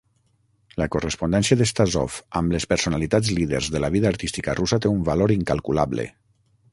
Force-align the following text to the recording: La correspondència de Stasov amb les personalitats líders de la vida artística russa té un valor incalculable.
La 0.81 0.87
correspondència 0.95 1.57
de 1.59 1.67
Stasov 1.71 2.15
amb 2.41 2.55
les 2.57 2.65
personalitats 2.73 3.31
líders 3.41 3.69
de 3.75 3.83
la 3.85 3.93
vida 3.97 4.09
artística 4.13 4.59
russa 4.61 4.81
té 4.87 4.95
un 4.95 5.07
valor 5.11 5.35
incalculable. 5.39 6.09